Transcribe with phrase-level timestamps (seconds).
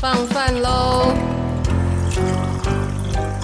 [0.00, 1.12] 放饭喽！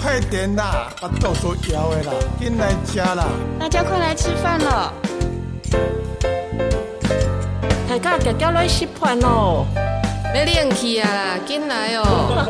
[0.01, 3.27] 快点啦，把豆腐摇了啦，进来吃啦！
[3.59, 4.93] 大家快来吃饭了！
[7.89, 9.65] 大家脚脚来吃饭喽！
[10.33, 12.49] 没练气啊啦，进来哦！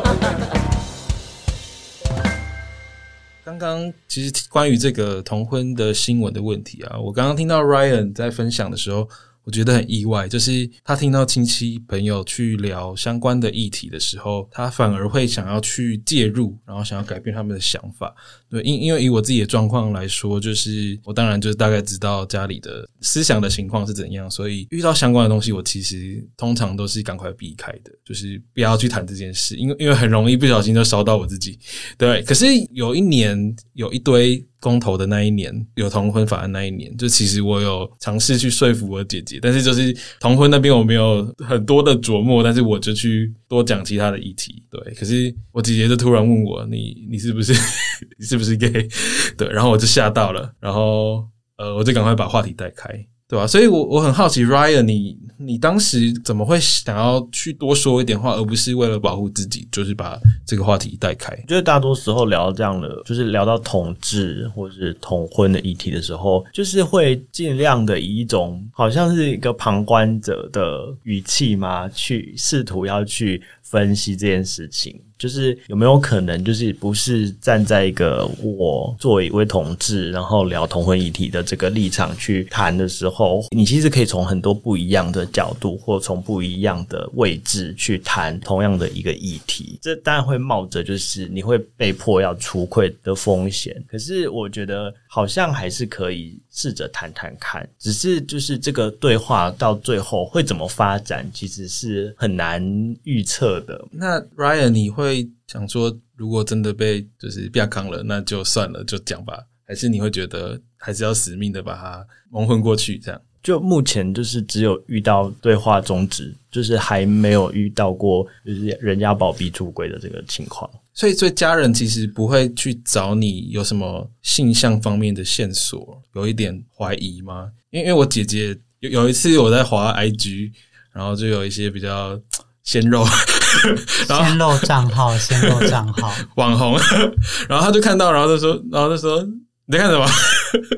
[3.44, 9.08] 刚刚其实关于这个同婚的新闻的问题啊，我刚刚听到 Ryan 在分享的时候。
[9.46, 18.12] 我觉得很意外，就是他听到亲戚朋友去聊相关的议题的时候，他反而会想要去介入，然后想要改变他们的想法。
[18.50, 31.58] 对，因因为以我自己的状况来说，就是我当然就是大概知道家里的思想的情况是怎样，所以遇到相关的东西，我其实通常都是赶快避开的，就是不要去谈这件事，因为因为很容易不小心就烧到我自己。
[31.98, 34.44] 对，可是有一年有一堆。
[34.58, 44.66] 公投的那一年，有同婚法案那一年，就其实我有尝试去说服我姐姐，但是就是同婚那边我没有很多的琢磨，但是我就去多讲其他的议题。
[44.70, 47.52] 对，可是我姐姐就突然问我：“你你是不是
[48.18, 48.88] 你是不是 gay？”
[49.36, 52.88] 对，然后我就吓到了，然后呃，我就赶快把话题带开。
[53.28, 53.46] 对吧、啊？
[53.46, 61.32] 所以我，我很好奇，Ryan，你你当时怎么会想要去多说一点话，而不是为了保护自己，就是把这个话题带开？
[61.34, 75.00] 我觉得大多时候聊这样的，就是聊到同志或是同婚的议题的时候，就是会尽量的以一种好像是一个旁观者的语气嘛，去试图要去分析这件事情。
[75.18, 89.78] 就是有没有可能，就是不是站在一个我作为一位同志，然后聊同婚议题的这个立场去谈的时候，你其实可以从很多不一样的角度，或从不一样的位置去谈同样的一个议题。
[89.80, 93.74] 这当然会冒着就是你会被迫要出柜的风险。
[93.88, 102.62] 可是我觉得好像还是可以试着谈谈看，只是就是这个对话到最后会怎么发展，其实是很难
[103.04, 103.84] 预测的。
[103.90, 105.28] 那 Ryan，你会？
[105.48, 109.38] 想说，如果真的被就是变康了，那就算了，就讲吧。
[109.64, 112.98] 还是你会觉得还是要死命的把它蒙混过去？
[112.98, 120.68] 这样，就目前就是只有遇到对话终止，就是还没有遇到过就是人家把我逼出轨的这个情况。
[120.92, 127.52] 所以，所以家人其实不会去找你有什么性向方面的线索，有一点怀疑吗？
[127.70, 130.50] 因为，因为我姐姐有有一次我在滑 IG，
[130.92, 132.20] 然后就有一些比较。
[132.66, 133.06] 鲜肉，
[134.08, 136.78] 然后鲜肉账号， 鲜肉账号，网红，
[137.48, 139.22] 然后他就看到，然后就说，然后就说
[139.66, 140.06] 你在看什么？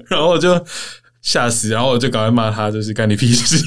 [0.09, 0.65] 然后我就
[1.23, 3.59] 吓死，然后我就赶快骂他，就是干你屁事。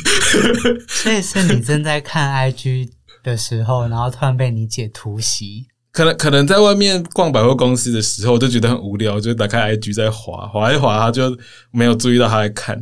[0.88, 2.90] 所以是你正在看 IG
[3.24, 5.68] 的时候，然后突然被你姐突袭。
[5.92, 11.38] 可能可能在外面逛百货公司的时候，我就觉得很无聊，就打开 IG 在滑，滑一滑，他就
[11.72, 12.80] 没有注意到他在看，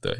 [0.00, 0.12] 对。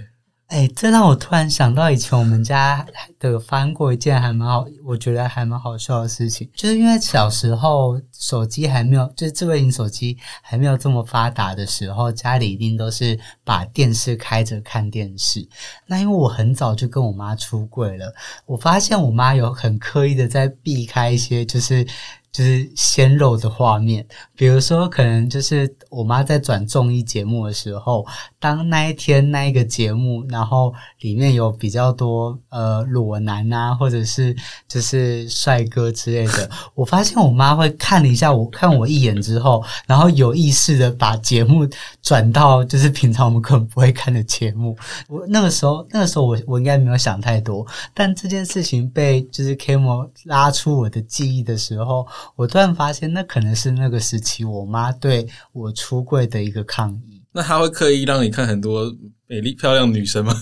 [0.49, 2.87] 哎，这让我突然想到以前我们家
[3.19, 15.47] 的发生过一件还蛮好，我觉得还蛮好笑的事情，就是因为小时候手机还没有，就是智慧型手机还没有这么发达的时候，家里一定都是把电视开着看电视。
[15.87, 18.11] 那因为我很早就跟我妈出柜了，
[18.47, 21.87] 我发现我妈有很刻意的在避开一些，就是。
[22.31, 24.07] 就是鲜肉的画面，
[24.37, 28.07] 比如说，可能就是我妈在转综艺节目的时候，
[28.39, 34.37] 当那一天那一个节目，然后里面有比较多呃裸男啊，或者是
[34.69, 41.67] 就是帅哥之类的，我发现我妈会看了一下我，看我一眼之后，然后有意识的把节目
[42.03, 44.77] 转到就是平常我们可能不会看的节目。
[45.09, 52.07] 我那个时候，那个时候我我应该没有想太多，但这件事情被就是 Kimo 拉出我的记忆的时候。
[52.37, 57.23] 我突然发现，那可能是那个时期我妈对我出柜的一个抗议。
[57.33, 58.95] 那她会刻意让你看很多
[59.27, 60.35] 美丽漂亮女生吗？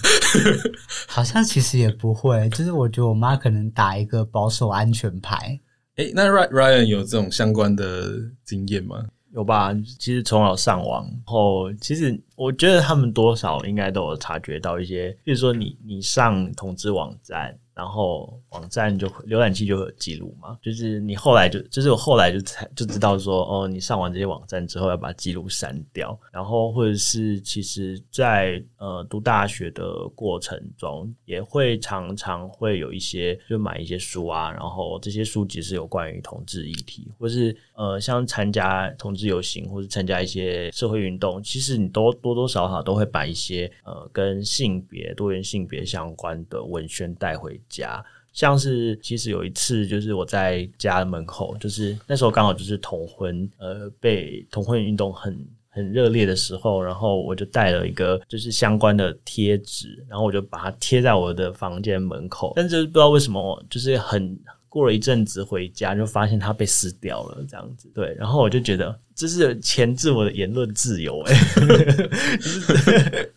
[1.09, 5.59] 好像其实也不会，就是我觉得我妈可能打一个保守安全牌。
[5.97, 8.13] 诶，那 Ryan 有这种相关的
[8.45, 9.05] 经验吗？
[9.33, 9.75] 有吧？
[9.99, 17.59] 其实从小上网后，其实我觉得他们多少应该都有察觉到一些，比如说你你上同志网站。
[17.77, 64.39] 然后网站就浏览器就会有记录嘛，就是你后来就就是我后来就才就知道说哦，你上完这些网站之后要把记录删掉，然后或者是其实在呃读大学的过程中也会常常会有一些就买一些书啊，然后这些书籍是有关于同志议题，或是呃像参加同志游行或是参加一些社会运动，其实你都多多少少都会把一些呃跟性别多元性别相关的文宣带回家，像是其实有一次，就是我在家门口，就是那时候刚好就是同婚，呃，被同婚运动很很热烈的时候，然后我就带了一个就是相关的贴纸，然后我就把它贴在我的房间门口，但是不知道为什么，就是很。
[64.77, 67.91] 过了一阵子回家，就发现它被撕掉了，这样子。
[67.95, 71.35] 对，然后我就觉得这是钳制我的言论自由，哎。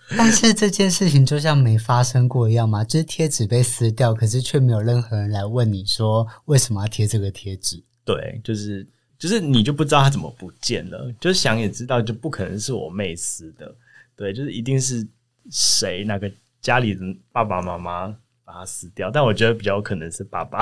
[0.18, 7.82] 但是这件事情就像没发生过一样嘛，就是贴纸被撕掉，可是却没有任何人来问你说为什么要贴这个贴纸。
[8.04, 8.86] 对，就是
[9.18, 13.74] 就是你就不知道它怎么不见了，就是想也知道，就不可能是我妹撕的。
[14.18, 15.08] 对，就是一定是
[15.50, 17.02] 谁那个家里的
[17.32, 18.14] 爸爸妈妈
[18.44, 20.60] 把它撕掉，但我觉得比较有可能是爸爸。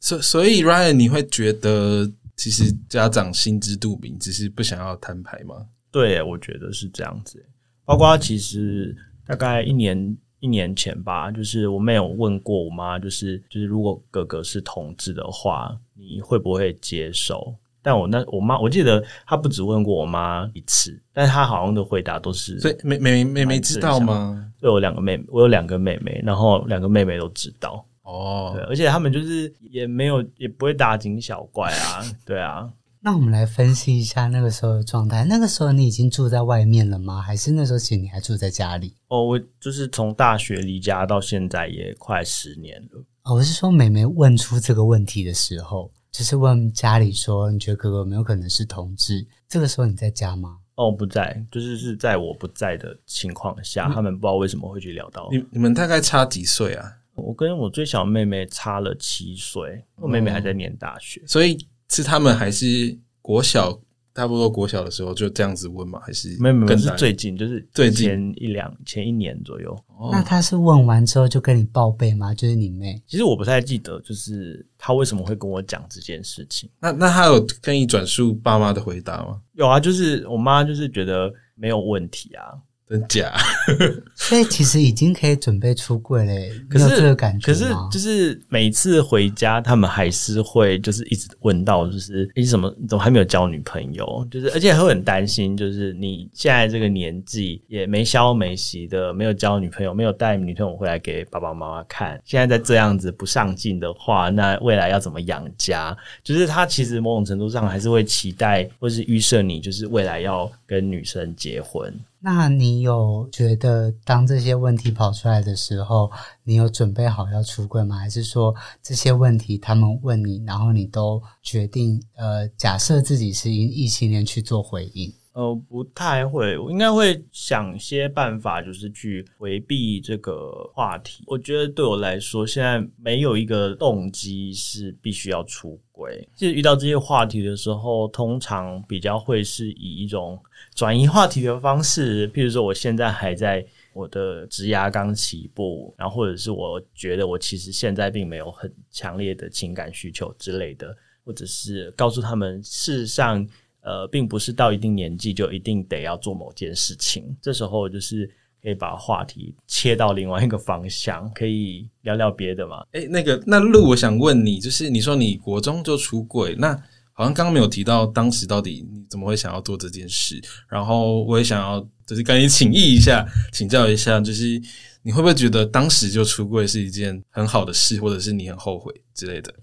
[0.00, 5.66] 所所以，Ryan，你会觉得其实家长心知肚明，只是不想要摊牌吗？
[5.90, 7.44] 对，我觉得是这样子。
[7.84, 8.94] 包括其实
[9.26, 17.54] 大概一年一年前吧，就是我没有问过我妈，就是就是如果哥哥是同志的话，你会不会接受？
[17.82, 22.58] 但我那我妈，我记得她不止问过我妈一次，但是她好像的回答都是。
[22.58, 24.52] 所以妹妹妹妹知道吗？
[24.60, 27.86] 对，我两个妹妹，我有两个妹妹，然后两个妹妹都知道。
[28.06, 32.72] 哦，对，而且他们就是也没有，也不会大惊小怪啊， 对啊。
[33.00, 35.24] 那我们来分析一下那个时候的状态。
[35.24, 37.20] 那个时候你已经住在外面了吗？
[37.20, 38.94] 还是那时候其实你还住在家里？
[39.08, 43.04] 哦，我就是从大学离家到现在也快十年了。
[43.24, 49.24] 哦，我是说妹妹问出这个问题的时候，就是问家里说，你觉得哥哥有没有可能是同志？
[49.48, 50.58] 这个时候你在家吗？
[50.74, 55.28] 哦，不在，就是是在我不在的情况下，他们不知道为什么会去聊到。
[55.30, 56.92] 你你们大概差几岁啊？
[57.16, 61.56] 我跟我最小妹妹差了七岁，我妹妹还在念大学，所以
[61.88, 63.78] 是他们还是国小，
[64.14, 66.00] 差不多国小的时候就这样子问吗？
[66.02, 69.76] 还是没有没有，是最近，就是最近前一两前一年左右。
[70.10, 72.34] 那他是问完之后就跟你报备吗？
[72.34, 73.02] 就是你妹？
[73.06, 76.68] 其实我不太记得，就是他为什么会跟我讲这件事情。
[76.80, 79.40] 那那他有跟你转述爸妈的回答吗？
[79.54, 82.52] 有啊，就是我妈就是觉得没有问题啊。
[82.88, 83.32] 真假？
[84.14, 94.26] 所以其实已经可以准备出柜嘞，可是这个感觉，可是就是每次回家，他们还是会就是一直问到，就是你怎么你怎么还没有交女朋友？
[94.30, 102.20] 就是而且会很担心，就是你现在这个年纪也没消没息的，没有交女朋友，没有带女朋友回来给爸爸妈妈看。
[102.24, 105.96] 现在再这样子不上进的话，那未来要怎么养家？
[106.22, 111.92] 就是他其实某种程度上还是会期待或是预设你，就是未来要跟女生结婚。
[112.28, 116.10] 那你有觉得，当这些问题跑出来的时候，
[116.42, 117.96] 你有准备好要出柜吗？
[117.96, 118.52] 还是说
[118.82, 125.14] 这些问题他们问你，然后你都决定呃，假设自己是异性恋去做回应？
[125.36, 131.24] 呃，不太会，我应该会想些办法，就是去回避这个话题。
[131.26, 136.26] 我觉得对我来说，现在没有一个动机是必须要出轨。
[136.34, 140.42] 其实遇到这些话题的时候，通常比较会是以一种
[140.74, 143.62] 转移话题的方式，譬如说，我现在还在
[143.92, 150.96] 我的职涯刚起步，然后或者是我觉得我其实现在并没有很强烈的情感需求之类的，
[151.26, 153.46] 或者是告诉他们，事实上。
[153.86, 157.24] 呃，并不是到一定年纪就一定得要做某件事情。
[157.40, 158.28] 这时候就是
[158.60, 162.84] 可以把话题切到另外一个方向，可以聊聊别的嘛。
[162.92, 166.74] 诶，那个，那路，我想问你，就是你说你国中就出柜，那
[167.12, 170.42] 好像刚刚没有提到当时到底你怎么会想要做这件事。
[170.68, 174.60] 然后我也想要就是赶紧请益一下，请教一下，就是
[175.02, 179.54] 你会不会觉得当时就出柜是一件很好的事，或者是你很后悔之类的？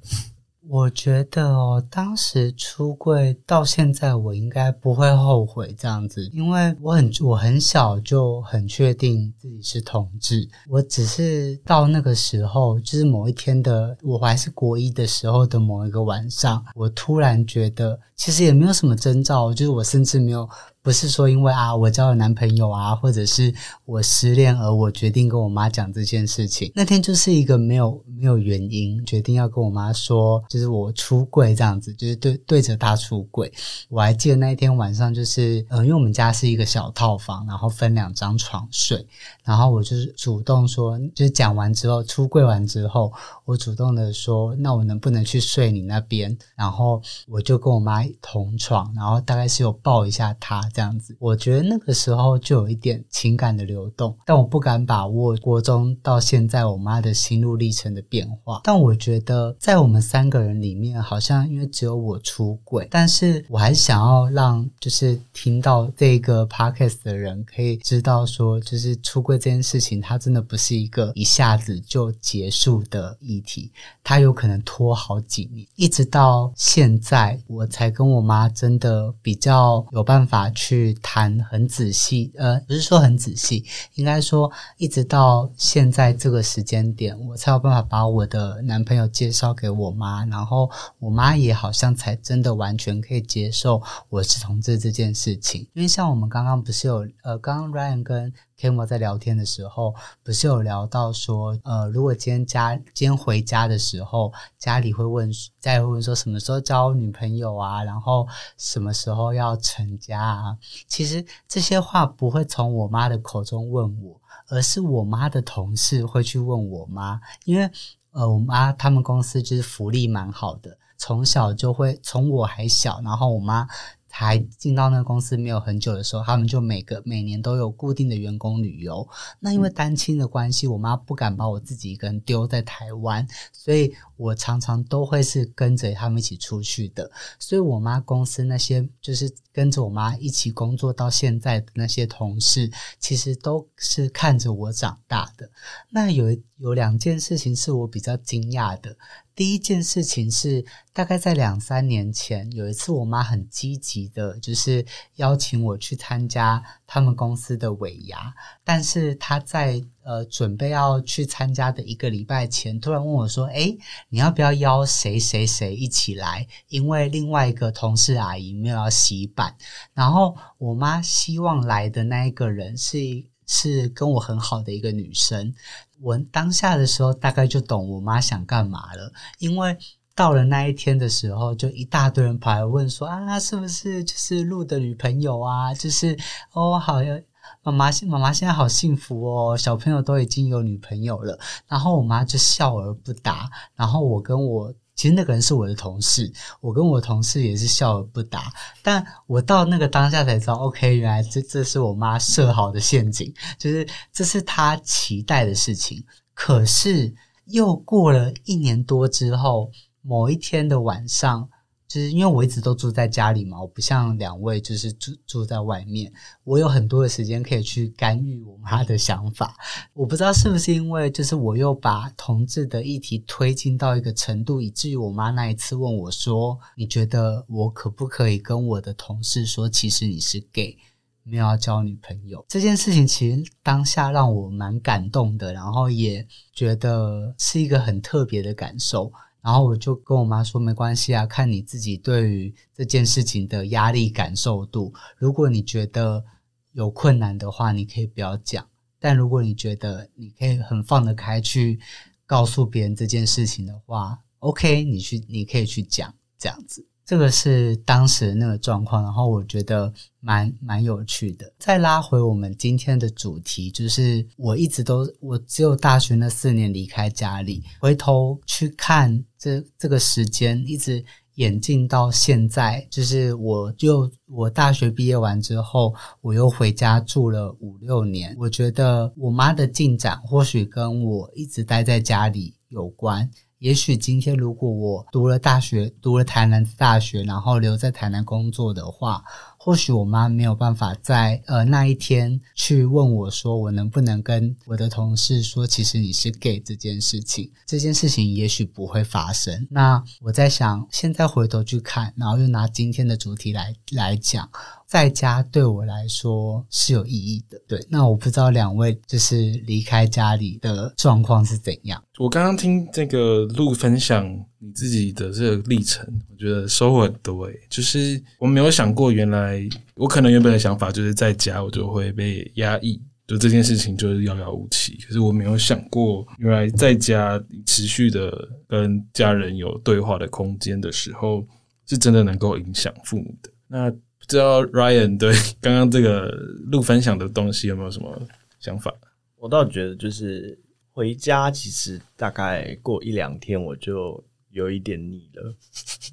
[0.70, 10.48] 我觉得哦，当时出柜到现在，我应该不会后悔这样子，因为我很我很小就很确定自己是同志。
[10.70, 20.48] 我只是到那个时候，就是某一天的，我还是国一的时候的某一个晚上，我突然觉得，其实也没有什么征兆，就是我甚至没有。
[20.84, 26.70] 不是说因为啊我交了男朋友啊，或者是我失恋而我决定跟我妈讲这件事情。
[26.76, 33.50] 那天就是一个没有没有原因决定要跟我妈说，就是我出柜这样子，就是对对着她出柜。
[33.88, 39.08] 我还记得那一天晚上，就是呃，因为我们家是一个小套房，然后分两张床睡，
[39.46, 43.10] 然后我就是主动说，就是讲完之后出柜完之后，
[43.46, 46.38] 我主动的说，那我能不能去睡你那边？
[46.58, 50.62] 然后我就跟我妈同床，然后大概是有抱一下她。
[50.74, 58.62] 这样子，我觉得那个时候就有一点情感的流动，但我不敢把握国中到现在我妈的心路历程的变化。
[58.64, 73.72] 但我觉得在我们三个人里面，好像因为只有我出柜，但是我还想要让就是听到这个 podcast 的人可以知道说，就是出柜这件事情，它真的不是一个一下子就结束的议题，
[74.04, 80.63] 它有可能拖好几年，一直到现在我才跟我妈真的比较有办法去。
[80.64, 83.66] 去谈很仔细，呃，不是说很仔细，
[83.96, 95.68] 应该说一直到现在这个时间点，我才有办法把我的男朋友介绍给我妈，然后我妈也好像才真的完全可以接受我是同志这件事情。
[95.74, 99.94] 因为像我们刚刚不是有，呃，刚刚 Ryan 跟 Camo 在聊天的时候，
[100.24, 105.30] 不是有聊到说，呃，如果今天家今天回家的时候，家里会问，
[105.60, 110.58] 再会问说什么时候交女朋友啊，然后什么时候要成家啊？
[110.88, 117.70] 其实这些话不会从我妈的口中问我，而是我妈的同事会去问我妈，因为
[118.12, 123.68] 呃，我妈他们公司就是福利蛮好的，从小就会从我还小，然后我妈。
[124.16, 129.06] 才进到那个公司没有很久的时候，他们就每个每年都有固定的员工旅游。
[129.40, 137.10] 那因为单亲的关系，我妈不敢把我自己一个人丢在台湾，所以我常常都会是跟着他们一起出去的。
[137.40, 145.50] 所以我妈公司那些就是跟着我妈一起工作到现在的那些同事，其实都是看着我长大的。
[145.90, 148.96] 那有有两件事情是我比较惊讶的。
[149.36, 150.64] 第一件事情是，
[150.94, 154.86] 大概在两三年前，有一次我妈很积极的，就是
[155.16, 158.32] 邀请我去参加他们公司的尾牙。
[158.64, 163.76] 但是她在呃准备要去参加的一个礼拜前，突然问我说：“诶，
[164.10, 166.48] 你要不要邀谁谁谁一起来？
[166.70, 169.56] 因为另外一个同事阿姨没有要洗版，
[169.96, 173.00] 然后我妈希望来的那一个人是
[173.48, 175.56] 是跟我很好的一个女生。”
[176.04, 179.78] 我当下的时候大概就懂我妈想干嘛了，因为
[180.14, 185.74] 到了那一天的时候，就一大堆人跑来问说啊，是不是就是鹿的女朋友啊？
[185.74, 186.18] 就是
[186.52, 187.18] 哦，好呀，
[187.64, 191.40] 妈妈妈妈现在好幸福哦，小朋友都已经有女朋友了。
[191.68, 194.74] 然后我妈就笑而不答，然后我跟我。
[194.96, 196.32] 其实那个人是我的同事，
[196.62, 198.52] 我跟我同事也是笑而不答。
[198.82, 206.04] 但我到那个当下才知道，OK，原来这这是我妈设好的陷阱，就是这是她期待的事情。
[206.34, 207.14] 可是
[207.46, 209.72] 又过了一年多之后，
[210.02, 211.50] 某一天的晚上。
[211.94, 216.12] 就是因为我一直都住在家里嘛，我不像两位就是住住在外面，
[216.44, 219.56] 我有很多的时间可以去干预我妈的想法。
[219.94, 230.76] 我不知道是不是因为就是我又把同志的议题推进到一个程度，以至于我妈那一次问我说：“你觉得我可不可以跟我的同事说，其实你是 gay，
[231.22, 239.14] 没有要交女朋友？”这件事情其实当下让我蛮感动的，然后也觉得是一个很特别的感受。
[239.44, 244.94] 然后我就跟我妈说，没关系啊，看你自己对于这件事情的压力感受度。
[245.18, 246.24] 如果你觉得
[246.72, 248.64] 有困难的话，你可以不要讲；
[249.00, 251.78] 但如果你觉得你可以很放得开去
[252.26, 256.88] 告诉别人这件事情的话，OK，你去，你可以去讲这样子。
[257.06, 259.92] 这个是当时那个状况，然后我觉得
[260.22, 261.52] 蛮蛮有趣的。
[261.60, 271.04] 再拉回我们今天的主题，就是我一直都我只有大学那四年离开家里，回头去看这这个时间，一直
[271.36, 278.34] 演进到现在，就是我就我大学毕业完之后，我又回家住了五六年。
[278.40, 283.30] 我觉得我妈的进展或许跟我一直待在家里有关。
[283.64, 289.24] 也许今天如果我读了大学，读了台南的大学，然后留在台南工作的话。
[289.66, 299.66] 或许我妈没有办法在呃那一天去问我说，我能不能跟我的同事说，其实你是 gay 这件事情，这件事情也许不会发生。
[299.72, 304.50] 那我在想，现在回头去看，然后又拿今天的主题来来讲，
[304.86, 307.58] 在家对我来说是有意义的。
[307.66, 312.04] 对，那我不知道两位就是离开家里的状况是怎样。
[312.20, 314.46] 我刚刚听这个陆分享。
[314.66, 317.60] 你自己的这个历程，我觉得收获很多诶。
[317.70, 319.62] 就是我没有想过，原来
[319.96, 324.98] 我可能原本的想法就是在家我就会被压抑，就这件事情就是遥遥无期。
[325.06, 328.32] 可是我没有想过，原来在家持续的
[328.66, 331.46] 跟家人有对话的空间的时候，
[331.86, 333.52] 是真的能够影响父母的。
[333.68, 336.30] 那不知道 Ryan 对刚刚这个
[336.72, 338.18] 录分享的东西有没有什么
[338.62, 338.94] 想法？
[339.36, 340.58] 我倒觉得就是
[340.94, 344.24] 回家，其实大概过一两天我就。
[344.54, 345.54] 有一点腻了，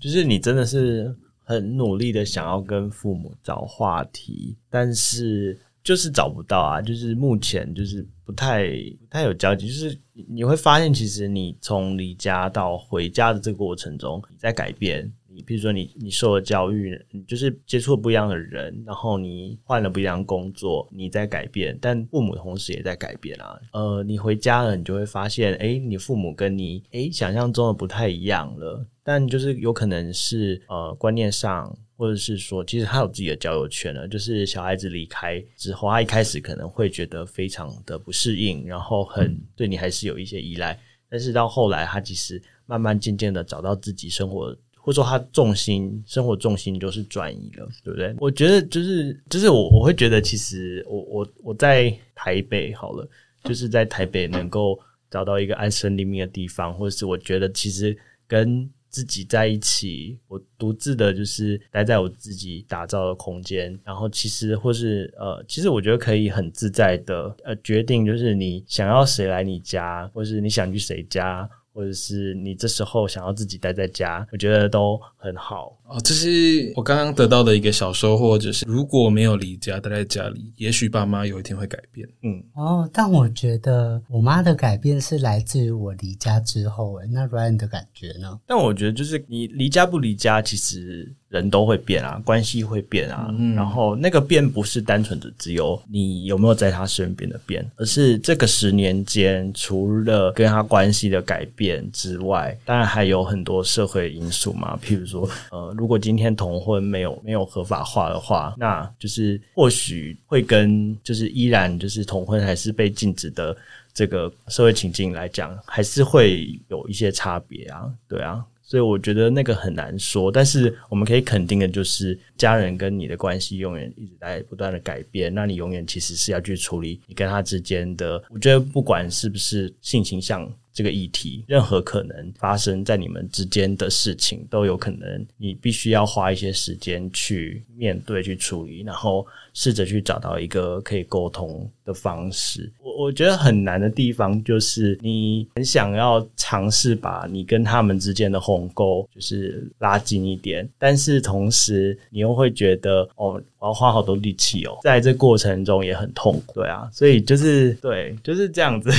[0.01, 8.65] 就是你真的是很努力的想要跟父母找话题，但是就是找不到啊，就是目前就是不太
[8.99, 23.59] 不太有交集，就是你会发现，其实你从离家到回家的这个过程中，你在改变，你比如说你你受了教育，你就是接触了不一样的人，然后你换了不一样的工作，你在改变，但父母同时也在改变啊。
[23.73, 28.87] 呃，你回家了，你就会发现，哎，你父母跟你哎想象中的不太一样了。
[29.03, 34.07] 但就是有可能是呃观念上，或者是说，其实他有自己的交友圈了。
[34.07, 40.79] 就是小孩子离开之后，他一开始可能会觉得非常的不适应，然后很对你还是有一些依赖。
[41.09, 48.15] 但是到后来，他其实慢慢渐渐的找到自己生活，或者说他重心生活重心就是转移了，对不对？
[48.19, 53.09] 我觉得就是就是我我会觉得，其实我我我在台北好了，
[53.45, 54.79] 就是在台北能够
[55.11, 57.97] 找到一个安身立命的地方，或者是我觉得其实
[58.27, 71.49] 跟自己在一起，我独自的，就是待在我自己打造的空间，然后其实或是呃，其实我觉得可以很自在的呃决定，就是你想要谁来你家，或是你想去谁家。
[71.73, 76.01] 或者是你这时候想要自己待在家，我觉得都很好哦。
[76.05, 82.09] 这是我刚刚得到的一个小收获，就是如果没有离家待在家里，也许爸妈有一天会改变。
[82.23, 86.95] 嗯，哦，但我觉得我妈的改变是来自于我离家之后。
[86.97, 88.39] 诶，那 Ryan 的感觉呢？
[88.47, 91.15] 但我觉得就是你离家不离家，其实。
[91.31, 104.79] 人都会变啊，关系会变啊，嗯、然后那个变不是单纯的只有你有没有在他身边的变，而是这个十年间除了跟他关系的改变变之外，当然还有很多社会因素嘛。
[104.83, 113.55] 譬如说，呃，如果今天同婚没有没有合法化的话，那就是或许会跟就是依然就是同婚还是被禁止的
[113.93, 118.43] 这个社会情境来讲，还是会有一些差别啊，对啊。
[118.63, 125.35] 所以我觉得那个很难说，但是我们可以肯定的就是，家人跟你的关系永远一直在不断的改变。
[125.35, 139.27] 那你永远其实是要去处理你跟他之间的，我觉得不管是不是性倾向这个议题，任何可能发生在你们之间的事情，都有可能你必须要花一些时间去面对、去处理，然后
[139.61, 142.73] 试着去找到一个可以沟通的方式。
[142.83, 158.91] 我我觉得很难的地方就是，你很想要尝试把你跟他们之间的鸿沟就是拉近一点，但是同时你又会觉得哦，我要花好多力气哦，在这过程中也很痛苦，对啊，所以就是对，就是这样子。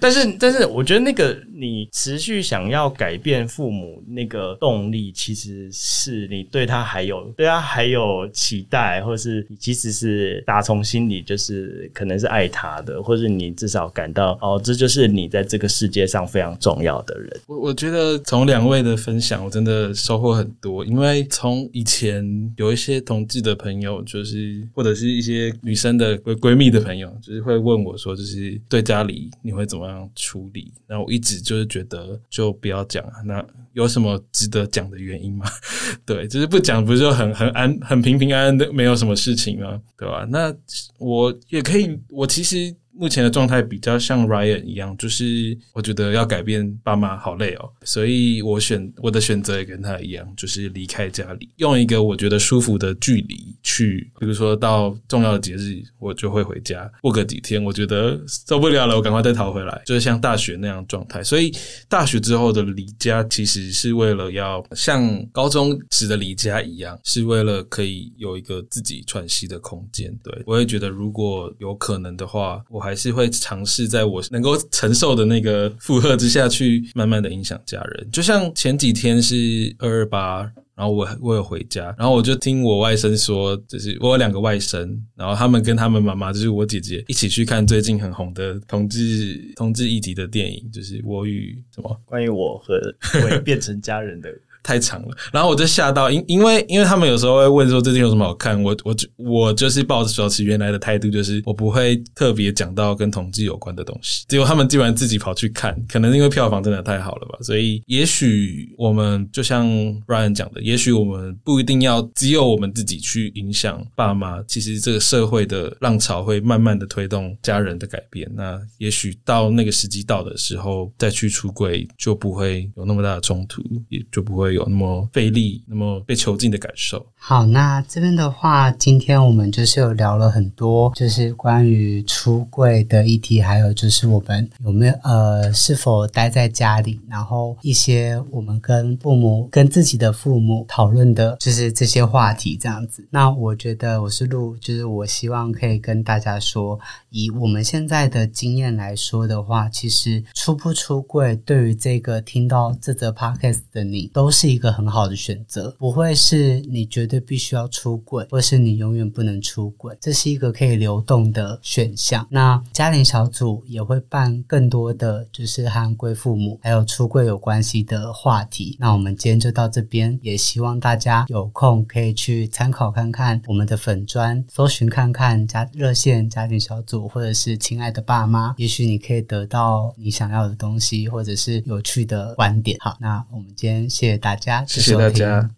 [0.00, 13.02] 但 是 但是，我觉得那个你持续想要改变父母那个动力，其实是你对他还有对他还有期待，或是你其实是打从心里就是可能是爱他的。
[13.02, 17.40] 或者你至少感到哦，这就是你在这个世界上非常重要的人。
[17.46, 20.84] 我我觉得从两位的分享，我真的收获很多。
[20.84, 22.24] 因为从以前
[22.56, 30.70] 有一些同志的朋友，就是或者是一些女生的闺闺蜜的朋友，就是会问我说，就是对家里你会怎么样处理？
[30.86, 33.22] 那我一直就是觉得就不要讲啊。
[33.24, 35.46] 那有什么值得讲的原因吗？
[36.04, 39.80] 对，就是不讲不就很很安很平平安安的，没有什么事情吗？
[39.96, 40.26] 对吧？
[40.28, 40.54] 那
[40.98, 42.74] 我也可以，我其实。
[42.98, 61.22] 目前的状态比较像 Ryan 一样，就是我觉得要改变爸妈好累哦，所以我选我的选择也跟他一样，就是离开家里，用一个我觉得舒服的距离去，比如说到重要的节日，我就会回家，过个几天，我觉得受不了了，我赶快再逃回来，就是像大学那样状态。
[61.22, 61.54] 所以
[61.88, 70.12] 大学之后的离家，其实是为了要像高中时的离家一样，是为了可以有一个自己喘息的空间。
[70.24, 72.87] 对，我也觉得，如果有可能的话，我还。
[72.88, 78.08] 还是会尝试在我能够承受的那个负荷之下去慢慢的影响家人。
[78.10, 80.40] 就像前几天是二二八，
[80.74, 92.80] 然后我我有回家，然后我就听我外甥说，就是我有两个外甥，然后他们跟他们妈妈，就是我姐姐一起去看最近很红的同志同志议题的电影，就是我与什么关于我和
[93.20, 94.30] 会变成家人的。
[94.68, 104.26] 太长了，然后我就吓到，因因为因为他们有时候会问说，最近有什么好看，我我我就是抱着保持原来的态度，就是我不会特别讲到跟同志有关的东西。
[104.28, 107.38] 结果他们竟然自己跑去看，可能因为票房真的太好了吧。
[107.40, 109.66] 所以也许我们就像
[110.06, 114.42] Ryan 讲的，也许我们不一定要只有我们自己去影响爸妈。
[114.46, 118.30] 其实这个社会的浪潮会慢慢的推动家人的改变。
[118.34, 124.57] 那也许到那个时机到的时候再去出轨，就不会有那么大的冲突，也就不会。
[124.58, 127.04] 会有那么费力、那么被囚禁的感受。
[127.16, 143.06] 好，那这边的话，今天我们就是有聊了很多，就是关于出柜的议题，还有就是我们有没有呃是否待在家里，然后一些我们跟父母、跟自己的父母讨论的，就是这些话题这样子。
[143.10, 146.78] 那我觉得我是录，就是我希望可以跟大家说，
[147.10, 154.37] 以我们现在的经验来说的话，其实出不出柜，对于这个听到这则 podcast 的你，都是。
[154.38, 162.24] 是一个很好的选择，不会是你绝对必须要出柜，或是你永远不能出柜，这是一个可以流动的选项。
[162.30, 168.76] 那家庭小组也会办更多的就是和贵父母还有出柜有关系的话题。
[168.78, 182.78] 那我们今天就到这边，也希望大家有空可以去参考看看我们的粉专，搜寻看看家热线家庭小组，或者是亲爱的爸妈，也许你可以得到你想要的东西，或者是有趣的观点。
[182.78, 185.48] 好，那我们今天谢谢大大家，谢谢大家。